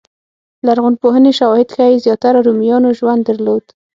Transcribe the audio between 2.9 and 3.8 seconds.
ژوند درلود.